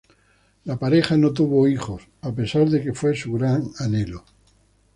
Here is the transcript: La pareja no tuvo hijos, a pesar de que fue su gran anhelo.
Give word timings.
La 0.65 0.77
pareja 0.77 1.15
no 1.15 1.31
tuvo 1.31 1.67
hijos, 1.67 2.01
a 2.21 2.31
pesar 2.31 2.67
de 2.67 2.81
que 2.81 2.91
fue 2.91 3.15
su 3.15 3.33
gran 3.33 3.69
anhelo. 3.77 4.23